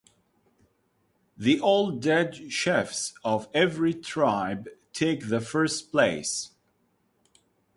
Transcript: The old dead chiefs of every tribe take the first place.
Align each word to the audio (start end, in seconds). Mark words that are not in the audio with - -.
The 1.37 1.59
old 1.59 2.01
dead 2.01 2.33
chiefs 2.49 3.13
of 3.23 3.47
every 3.53 3.93
tribe 3.93 4.67
take 4.93 5.29
the 5.29 5.39
first 5.41 5.91
place. 5.91 6.49